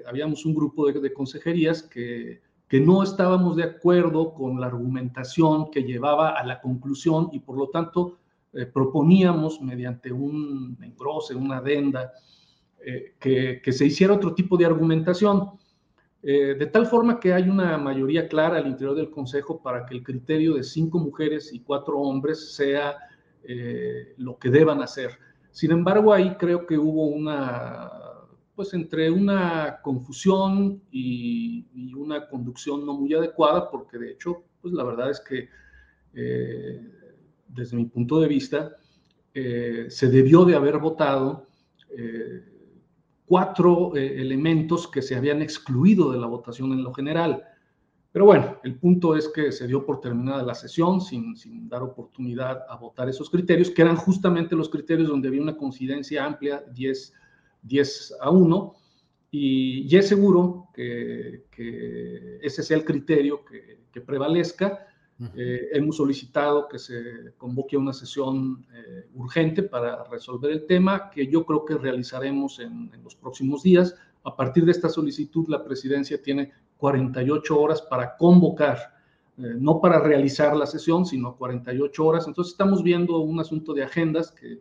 habíamos 0.06 0.44
un 0.44 0.54
grupo 0.54 0.92
de, 0.92 1.12
consejerías 1.12 1.82
que, 1.82 2.40
que 2.68 2.80
no 2.80 3.02
estábamos 3.02 3.56
de 3.56 3.64
acuerdo 3.64 4.32
con 4.32 4.60
la 4.60 4.66
argumentación 4.68 5.70
que 5.70 5.82
llevaba 5.82 6.30
a 6.30 6.46
la 6.46 6.60
conclusión 6.60 7.28
y 7.32 7.40
por 7.40 7.58
lo 7.58 7.68
tanto 7.68 8.18
eh, 8.52 8.66
proponíamos 8.66 9.60
mediante 9.60 10.12
un 10.12 10.76
engrose, 10.82 11.34
una 11.34 11.58
adenda, 11.58 12.12
eh, 12.84 13.14
que, 13.18 13.60
que, 13.62 13.72
se 13.72 13.86
hiciera 13.86 14.14
otro 14.14 14.34
tipo 14.34 14.56
de 14.56 14.66
argumentación, 14.66 15.50
eh, 16.22 16.54
de 16.58 16.66
tal 16.66 16.86
forma 16.86 17.18
que 17.18 17.32
hay 17.32 17.48
una 17.48 17.78
mayoría 17.78 18.28
clara 18.28 18.58
al 18.58 18.66
interior 18.66 18.96
del 18.96 19.10
Consejo 19.10 19.62
para 19.62 19.86
que 19.86 19.94
el 19.94 20.02
criterio 20.02 20.54
de 20.54 20.62
cinco 20.62 20.98
mujeres 20.98 21.52
y 21.52 21.60
cuatro 21.60 21.98
hombres 21.98 22.54
sea 22.54 22.96
lo 24.18 24.38
que 24.38 24.50
deban 24.50 24.82
hacer. 24.82 25.18
Sin 25.50 25.72
embargo, 25.72 26.12
ahí 26.12 26.36
creo 26.36 26.64
que 26.64 26.78
hubo 26.78 27.06
una 27.06 27.90
pues 28.54 28.74
entre 28.74 29.10
una 29.10 29.80
confusión 29.82 30.82
y, 30.90 31.66
una 31.96 32.28
conducción 32.28 32.84
no 32.84 32.94
muy 32.94 33.14
adecuada, 33.14 33.70
porque 33.70 33.96
de 33.96 34.10
hecho, 34.10 34.42
pues 34.60 34.74
la 34.74 34.82
verdad 34.82 35.10
es 35.10 35.20
que 35.20 35.48
eh, 36.14 36.90
desde 37.52 37.76
mi 37.76 37.86
punto 37.86 38.20
de 38.20 38.28
vista, 38.28 38.76
eh, 39.34 39.86
se 39.88 40.08
debió 40.08 40.44
de 40.44 40.56
haber 40.56 40.78
votado 40.78 41.46
eh, 41.96 42.42
cuatro 43.26 43.94
elementos 43.94 44.88
que 44.88 45.00
se 45.00 45.14
habían 45.14 45.40
excluido 45.40 46.12
de 46.12 46.18
la 46.18 46.26
votación 46.26 46.72
en 46.72 46.82
lo 46.82 46.92
general. 46.92 47.44
Pero 48.12 48.26
bueno, 48.26 48.58
el 48.62 48.78
punto 48.78 49.16
es 49.16 49.28
que 49.28 49.50
se 49.52 49.66
dio 49.66 49.86
por 49.86 50.00
terminada 50.00 50.42
la 50.42 50.54
sesión 50.54 51.00
sin, 51.00 51.34
dar 51.66 51.82
oportunidad 51.82 52.62
a 52.68 52.76
votar 52.76 53.08
esos 53.08 53.30
criterios, 53.30 53.70
que 53.70 53.80
eran 53.80 53.96
justamente 53.96 54.54
los 54.54 54.68
criterios 54.68 55.08
donde 55.08 55.28
había 55.28 55.40
una 55.40 55.56
coincidencia 55.56 56.24
amplia, 56.24 56.62
10 56.72 57.14
10 57.62 58.14
a 58.20 58.30
1, 58.30 58.74
y, 59.30 59.96
es 59.96 60.08
seguro 60.08 60.68
que, 60.74 61.44
ese 62.42 62.62
sea 62.62 62.76
el 62.76 62.84
criterio 62.84 63.42
que, 63.44 64.00
prevalezca. 64.02 64.86
Eh, 65.36 65.68
hemos 65.72 65.98
solicitado 65.98 66.66
que 66.68 66.78
se 66.78 67.34
convoque 67.36 67.76
una 67.76 67.92
sesión 67.92 68.66
eh, 68.74 69.06
urgente 69.14 69.62
para 69.62 70.02
resolver 70.04 70.50
el 70.50 70.66
tema, 70.66 71.10
que 71.10 71.28
yo 71.28 71.46
creo 71.46 71.64
que 71.64 71.76
realizaremos 71.76 72.58
en, 72.58 72.90
los 73.04 73.14
próximos 73.14 73.62
días. 73.62 73.94
A 74.24 74.34
partir 74.34 74.64
de 74.64 74.72
esta 74.72 74.88
solicitud, 74.88 75.48
la 75.48 75.62
presidencia 75.62 76.20
tiene 76.20 76.52
48 76.76 77.60
horas 77.60 77.82
para 77.82 78.16
convocar, 78.16 78.78
eh, 79.38 79.54
no 79.56 79.80
para 79.80 80.00
realizar 80.00 80.56
la 80.56 80.66
sesión, 80.66 81.06
sino 81.06 81.36
48 81.36 82.04
horas. 82.04 82.26
Entonces 82.26 82.52
estamos 82.52 82.82
viendo 82.82 83.18
un 83.18 83.38
asunto 83.38 83.74
de 83.74 83.84
agendas 83.84 84.32
que 84.32 84.60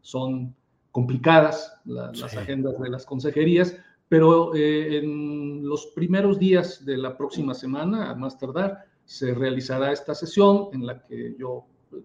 son 0.00 0.54
complicadas 0.94 1.74
las 1.84 2.22
agendas 2.22 2.80
de 2.80 2.88
las 2.88 3.04
consejerías, 3.04 3.76
pero 4.08 4.54
eh, 4.54 4.98
en 4.98 5.66
los 5.66 5.86
primeros 5.86 6.38
días 6.38 6.84
de 6.84 6.96
la 6.96 7.16
próxima 7.16 7.52
semana, 7.52 8.10
a 8.10 8.14
más 8.14 8.38
tardar, 8.38 8.84
se 9.04 9.34
realizará 9.34 9.92
esta 9.92 10.14
sesión 10.14 10.68
en 10.72 10.86
la 10.86 11.02
que 11.02 11.34
yo, 11.38 11.66
pues, 11.90 12.04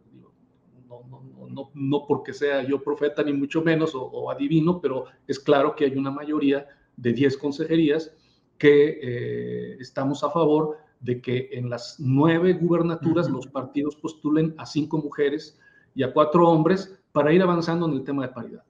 no, 0.87 1.03
no, 1.09 1.47
no, 1.49 1.71
no, 1.73 2.05
porque 2.07 2.33
sea 2.33 2.63
yo 2.63 2.83
profeta 2.83 3.23
ni 3.23 3.33
mucho 3.33 3.61
menos 3.61 3.91
o, 3.93 4.29
adivino, 4.29 4.81
pero 4.81 5.05
es 5.27 5.39
claro 5.39 5.75
que 5.75 5.85
hay 5.85 5.95
una 5.95 6.11
mayoría 6.11 6.67
de 6.97 7.13
10 7.13 7.37
consejerías 7.37 8.11
que 8.57 8.99
eh, 9.01 9.77
estamos 9.79 10.23
a 10.23 10.31
favor 10.31 10.77
de 10.99 11.21
que 11.21 11.49
en 11.53 11.69
las 11.69 11.95
nueve 11.99 12.53
gubernaturas 12.53 13.29
los 13.29 13.47
partidos 13.47 13.95
postulen 13.95 14.53
a 14.57 14.65
cinco 14.65 14.97
mujeres 14.97 15.57
y 15.95 16.03
a 16.03 16.11
cuatro 16.11 16.47
hombres 16.49 16.99
para 17.13 17.31
ir 17.33 17.41
avanzando 17.41 17.87
en 17.87 17.93
el 17.93 18.03
tema 18.03 18.27
de 18.27 18.33
paridad. 18.33 18.63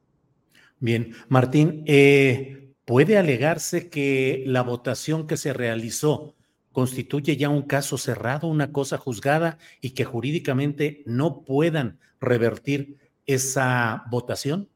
Bien, 0.80 1.14
Martín, 1.28 1.84
eh, 1.88 2.74
¿puede 2.86 3.18
alegarse 3.18 3.90
que 3.90 4.44
la 4.46 4.62
votación 4.62 5.28
que 5.28 5.38
se 5.38 5.54
realizó 5.54 6.36
constituye 6.72 7.36
ya 7.38 7.50
un 7.50 7.64
caso 7.64 7.98
cerrado, 7.98 8.48
una 8.48 8.72
cosa 8.72 8.98
juzgada 8.98 9.58
y 9.82 9.92
que 9.92 10.06
jurídicamente 10.06 11.04
no 11.06 11.42
puedan 11.42 12.00
revertir 12.20 12.98
esa 13.26 14.06
votación? 14.10 14.70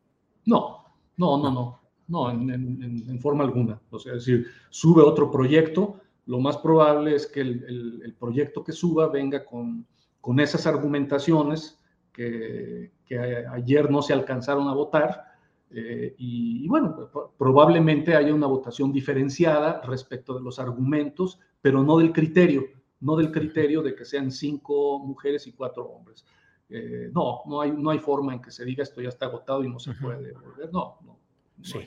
No, 0.45 0.85
no, 1.17 1.37
no, 1.37 1.51
no, 1.51 1.81
no, 2.07 2.31
en, 2.31 3.19
forma 3.19 3.43
alguna. 3.43 3.79
O 3.89 3.99
sea, 3.99 4.13
es 4.13 4.25
decir, 4.25 4.47
sube 4.69 5.01
otro 5.01 5.31
proyecto, 5.31 5.99
lo 6.25 6.39
más 6.39 6.57
probable 6.57 7.15
es 7.15 7.27
que 7.27 7.41
el, 7.41 8.15
proyecto 8.19 8.63
que 8.63 8.71
suba 8.71 9.07
venga 9.07 9.45
con, 9.45 9.85
con 10.21 10.39
esas 10.39 10.65
argumentaciones 10.67 11.79
que, 12.11 12.91
que 13.05 13.17
ayer 13.19 13.89
no 13.89 14.01
se 14.01 14.13
alcanzaron 14.13 14.67
a 14.67 14.73
votar 14.73 15.32
eh, 15.75 16.13
y, 16.17 16.67
bueno, 16.67 16.95
probablemente 17.37 18.15
haya 18.15 18.33
una 18.33 18.47
votación 18.47 18.91
diferenciada 18.91 19.81
respecto 19.81 20.35
de 20.35 20.41
los 20.41 20.59
argumentos, 20.59 21.39
pero 21.61 21.83
no 21.83 21.97
del 21.97 22.11
criterio, 22.11 22.65
no 22.99 23.15
del 23.15 23.31
criterio 23.31 23.81
de 23.81 23.95
que 23.95 24.05
sean 24.05 24.31
cinco 24.31 24.99
mujeres 24.99 25.47
y 25.47 25.53
cuatro 25.53 25.85
hombres. 25.85 26.25
Eh, 26.69 27.09
no, 27.11 27.41
no 27.47 27.61
hay, 27.61 27.71
no 27.71 27.89
hay 27.89 27.99
forma 27.99 28.33
en 28.33 28.41
que 28.41 28.51
se 28.51 28.63
diga 28.65 28.83
esto 28.83 29.01
ya 29.01 29.09
está 29.09 29.25
agotado 29.25 29.63
y 29.63 29.69
no 29.69 29.79
se 29.79 29.93
puede 29.93 30.31
volver. 30.33 30.71
No, 30.71 30.97
no. 31.03 31.17
sí. 31.61 31.79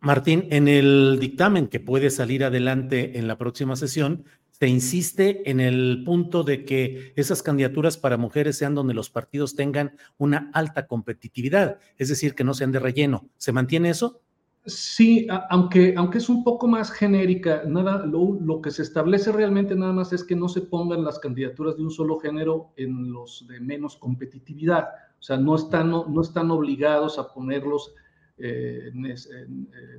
Martín, 0.00 0.48
en 0.50 0.66
el 0.66 1.18
dictamen 1.20 1.68
que 1.68 1.78
puede 1.78 2.10
salir 2.10 2.44
adelante 2.44 3.18
en 3.18 3.28
la 3.28 3.38
próxima 3.38 3.76
sesión, 3.76 4.24
se 4.62 4.68
insiste 4.68 5.50
en 5.50 5.58
el 5.58 6.04
punto 6.06 6.44
de 6.44 6.64
que 6.64 7.12
esas 7.16 7.42
candidaturas 7.42 7.96
para 7.96 8.16
mujeres 8.16 8.56
sean 8.58 8.76
donde 8.76 8.94
los 8.94 9.10
partidos 9.10 9.56
tengan 9.56 9.96
una 10.18 10.52
alta 10.54 10.86
competitividad, 10.86 11.80
es 11.98 12.10
decir, 12.10 12.36
que 12.36 12.44
no 12.44 12.54
sean 12.54 12.70
de 12.70 12.78
relleno. 12.78 13.28
¿Se 13.38 13.50
mantiene 13.50 13.90
eso? 13.90 14.20
Sí, 14.64 15.26
aunque, 15.50 15.94
aunque 15.96 16.18
es 16.18 16.28
un 16.28 16.44
poco 16.44 16.68
más 16.68 16.92
genérica, 16.92 17.64
nada, 17.66 18.06
lo, 18.06 18.60
que 18.62 18.70
se 18.70 18.82
establece 18.82 19.32
realmente 19.32 19.74
nada 19.74 19.92
más 19.92 20.12
es 20.12 20.22
que 20.22 20.36
no 20.36 20.48
se 20.48 20.60
pongan 20.60 21.02
las 21.02 21.18
candidaturas 21.18 21.76
de 21.76 21.82
un 21.82 21.90
solo 21.90 22.20
género 22.20 22.72
en 22.76 23.12
los 23.12 23.44
de 23.48 23.58
menos 23.58 23.96
competitividad. 23.96 24.90
O 25.18 25.22
sea, 25.24 25.38
no 25.38 25.56
están, 25.56 25.90
no, 25.90 26.20
están 26.20 26.52
obligados 26.52 27.18
a 27.18 27.34
ponerlos 27.34 27.96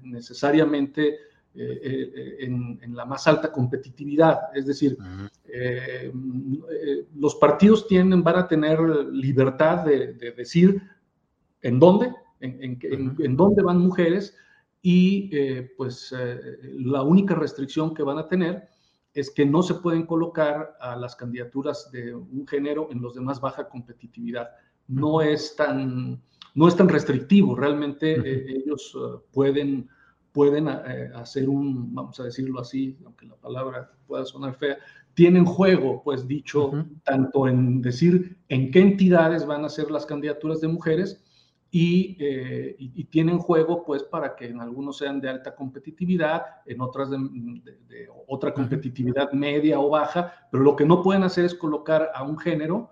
necesariamente 0.04 1.18
en, 1.56 2.80
la 2.96 3.06
más 3.06 3.28
alta 3.28 3.52
competitividad. 3.52 4.40
Es 4.56 4.66
decir, 4.66 4.98
los 7.16 7.36
partidos 7.36 7.88
tienen, 7.88 8.24
van 8.24 8.38
a 8.38 8.48
tener 8.48 8.80
libertad 9.12 9.86
de, 9.86 10.14
decir 10.36 10.82
en 11.62 11.80
dónde, 11.80 12.14
en, 12.40 13.36
dónde 13.38 13.64
van 13.64 13.78
mujeres 13.80 14.36
y 14.82 15.32
pues 15.78 16.14
la 16.62 17.04
única 17.04 17.36
restricción 17.36 17.94
que 17.94 18.04
van 18.04 18.18
a 18.18 18.28
tener 18.28 18.68
es 19.14 19.30
que 19.30 19.46
no 19.46 19.62
se 19.62 19.76
pueden 19.76 20.06
colocar 20.06 20.76
a 20.80 20.96
las 20.96 21.16
candidaturas 21.16 21.92
de 21.92 22.16
un 22.16 22.48
género 22.48 22.88
en 22.92 23.02
los 23.02 23.14
demás 23.14 23.40
baja 23.40 23.70
competitividad. 23.70 24.50
No 24.88 25.22
es 25.22 25.56
tan, 25.56 26.22
no 26.56 26.68
es 26.68 26.76
tan 26.76 26.90
restrictivo, 26.90 27.56
realmente 27.56 28.14
eh, 28.14 28.64
ellos 28.64 28.96
eh, 28.96 29.20
pueden, 29.32 29.88
pueden 30.34 30.68
eh, 30.68 31.12
hacer 31.16 31.48
un, 31.48 31.94
vamos 31.96 32.20
a 32.20 32.24
decirlo 32.24 32.60
así, 32.60 32.98
aunque 33.06 33.26
la 33.26 33.36
palabra 33.36 33.92
pueda 34.06 34.26
sonar 34.26 34.56
fea, 34.56 34.78
tienen 35.14 35.46
juego, 35.46 36.02
pues 36.04 36.28
dicho, 36.28 36.72
tanto 37.04 37.48
en 37.48 37.82
decir 37.82 38.38
en 38.50 38.72
qué 38.72 38.82
entidades 38.82 39.46
van 39.46 39.64
a 39.64 39.70
ser 39.70 39.92
las 39.92 40.06
candidaturas 40.06 40.60
de 40.60 40.68
mujeres, 40.68 41.24
eh, 41.76 42.76
y, 42.78 43.04
tienen 43.06 43.40
juego 43.40 43.84
pues 43.84 44.04
para 44.04 44.36
que 44.36 44.46
en 44.46 44.62
algunos 44.62 44.98
sean 44.98 45.20
de 45.20 45.28
alta 45.28 45.56
competitividad, 45.56 46.44
en 46.68 46.80
otras 46.82 47.10
de, 47.10 47.18
otra 48.28 48.54
competitividad 48.54 49.32
media 49.32 49.80
o 49.80 49.90
baja, 49.90 50.48
pero 50.52 50.62
lo 50.62 50.76
que 50.76 50.86
no 50.86 51.02
pueden 51.02 51.24
hacer 51.24 51.46
es 51.46 51.56
colocar 51.56 52.12
a 52.14 52.22
un 52.22 52.38
género 52.38 52.92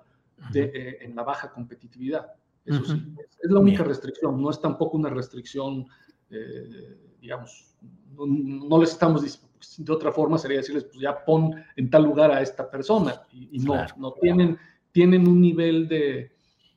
eh, 0.56 0.97
en 0.99 1.15
la 1.15 1.21
baja 1.21 1.51
competitividad. 1.51 2.32
Eso 2.65 2.84
sí, 2.84 3.15
es 3.43 3.51
la 3.51 3.60
única 3.60 3.84
restricción, 3.84 4.41
no 4.41 4.49
es 4.49 4.60
tampoco 4.60 4.97
una 4.97 5.12
restricción, 5.12 5.86
eh, 6.32 6.97
digamos, 7.21 7.75
no, 8.17 8.79
les 8.79 8.91
estamos 8.91 9.21
diciendo, 9.21 9.47
de 9.77 9.93
otra 9.93 10.12
forma 10.12 10.38
sería 10.38 10.57
decirles, 10.57 10.86
pues 10.86 10.99
ya 10.99 11.23
pon 11.23 11.55
en 11.75 11.89
tal 11.89 12.03
lugar 12.03 12.31
a 12.31 12.41
esta 12.41 12.69
persona, 12.69 13.21
y, 13.31 13.60
no, 13.60 13.86
no 13.97 14.13
tienen, 14.13 14.57
tienen 14.91 15.27
un 15.27 15.39
nivel 15.39 15.88
de, 15.88 16.31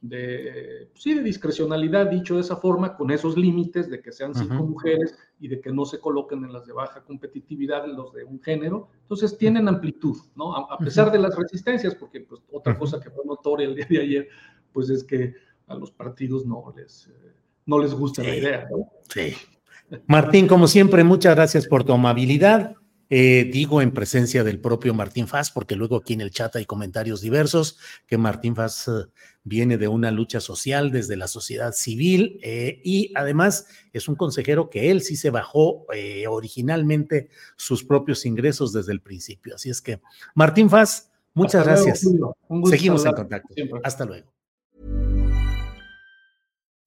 de, 0.04 0.90
pues 0.92 1.02
sí, 1.02 1.14
de 1.14 1.22
discrecionalidad, 1.22 2.10
dicho 2.10 2.34
de 2.34 2.42
esa 2.42 2.56
forma, 2.56 2.94
con 2.94 3.10
esos 3.10 3.38
límites 3.38 3.88
de 3.88 4.02
que 4.02 4.12
sean 4.12 4.34
cinco 4.34 4.62
mujeres 4.62 5.16
y 5.40 5.48
de 5.48 5.62
que 5.62 5.72
no 5.72 5.86
se 5.86 5.98
coloquen 5.98 6.44
en 6.44 6.52
las 6.52 6.66
de 6.66 6.74
baja 6.74 7.02
competitividad 7.02 7.86
los 7.86 8.12
de 8.12 8.22
un 8.22 8.38
género. 8.42 8.90
Entonces 9.00 9.38
tienen 9.38 9.66
amplitud, 9.66 10.18
¿no? 10.36 10.54
A, 10.54 10.76
pesar 10.76 11.10
de 11.10 11.18
las 11.18 11.34
resistencias, 11.34 11.94
porque 11.94 12.20
pues, 12.20 12.42
otra 12.52 12.78
cosa 12.78 13.00
que 13.00 13.10
fue 13.10 13.24
notoria 13.24 13.66
el 13.66 13.74
día 13.74 13.86
de 13.88 14.00
ayer, 14.00 14.28
pues 14.74 14.90
es 14.90 15.04
que 15.04 15.34
a 15.68 15.74
los 15.74 15.90
partidos 15.90 16.44
no 16.44 16.72
les, 16.76 17.06
eh, 17.06 17.32
no 17.64 17.78
les 17.78 17.94
gusta 17.94 18.22
la 18.22 18.36
idea, 18.36 18.68
¿no? 18.70 18.90
Sí. 19.08 19.34
Martín, 20.06 20.46
como 20.46 20.66
siempre, 20.66 21.04
muchas 21.04 21.34
gracias 21.34 21.66
por 21.66 21.84
tu 21.84 21.92
amabilidad. 21.92 22.76
Eh, 23.10 23.48
digo 23.52 23.82
en 23.82 23.92
presencia 23.92 24.42
del 24.44 24.60
propio 24.60 24.94
Martín 24.94 25.28
Faz, 25.28 25.50
porque 25.50 25.76
luego 25.76 25.96
aquí 25.96 26.14
en 26.14 26.22
el 26.22 26.30
chat 26.30 26.56
hay 26.56 26.64
comentarios 26.64 27.20
diversos, 27.20 27.78
que 28.06 28.16
Martín 28.16 28.56
Faz 28.56 28.88
eh, 28.88 29.06
viene 29.44 29.76
de 29.76 29.88
una 29.88 30.10
lucha 30.10 30.40
social 30.40 30.90
desde 30.90 31.16
la 31.16 31.28
sociedad 31.28 31.72
civil 31.72 32.40
eh, 32.42 32.80
y 32.82 33.12
además 33.14 33.66
es 33.92 34.08
un 34.08 34.14
consejero 34.14 34.70
que 34.70 34.90
él 34.90 35.02
sí 35.02 35.16
se 35.16 35.30
bajó 35.30 35.86
originalmente 36.28 37.28
sus 37.56 37.84
propios 37.84 38.24
ingresos 38.24 38.72
desde 38.72 38.92
el 38.92 39.00
principio. 39.00 39.54
Así 39.54 39.68
es 39.68 39.82
que, 39.82 40.00
Martín 40.34 40.70
Faz, 40.70 41.12
muchas 41.34 41.64
gracias. 41.64 42.08
Seguimos 42.64 43.04
en 43.04 43.12
contacto. 43.12 43.54
Hasta 43.84 44.06
luego. 44.06 44.33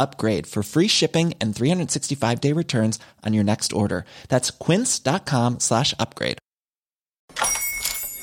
upgrade 0.00 0.46
for 0.46 0.62
free 0.62 0.88
shipping 0.88 1.34
and 1.40 1.54
365 1.54 2.40
day 2.40 2.52
returns 2.52 2.98
on 3.24 3.34
your 3.34 3.44
next 3.44 3.72
order. 3.72 4.04
That's 4.28 4.50
quince.com 4.50 5.60
slash 5.60 5.94
upgrade. 6.00 6.38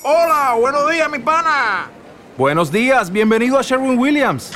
Hola, 0.04 0.56
buenos 0.60 0.90
días, 0.90 1.10
mi 1.12 1.20
pana. 1.20 1.90
Buenos 2.38 2.72
días, 2.72 3.12
bienvenido 3.12 3.58
a 3.58 3.64
Sherwin 3.64 3.98
Williams. 3.98 4.52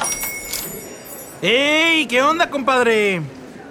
¡Ey! 1.41 2.05
¿Qué 2.07 2.21
onda, 2.21 2.49
compadre? 2.49 3.21